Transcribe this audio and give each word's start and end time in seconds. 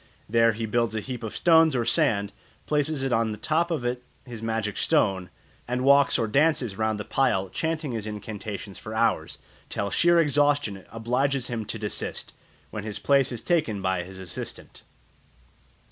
There 0.27 0.53
he 0.53 0.65
builds 0.65 0.95
a 0.95 0.99
heap 0.99 1.21
of 1.21 1.35
stones 1.35 1.75
or 1.75 1.85
sand, 1.85 2.33
places 2.65 3.05
on 3.13 3.31
the 3.31 3.37
top 3.37 3.69
of 3.69 3.85
it 3.85 4.01
his 4.25 4.41
magic 4.41 4.75
stone, 4.75 5.29
and 5.67 5.83
walks 5.83 6.17
or 6.17 6.27
dances 6.27 6.75
round 6.75 6.99
the 6.99 7.05
pile 7.05 7.49
chanting 7.49 7.91
his 7.91 8.07
incantations 8.07 8.79
for 8.79 8.95
hours, 8.95 9.37
till 9.69 9.91
sheer 9.91 10.19
exhaustion 10.19 10.85
obliges 10.91 11.49
him 11.49 11.65
to 11.65 11.77
desist, 11.77 12.33
when 12.71 12.83
his 12.83 12.97
place 12.97 13.31
is 13.31 13.43
taken 13.43 13.79
by 13.79 14.01
his 14.01 14.17
assistant. 14.17 14.81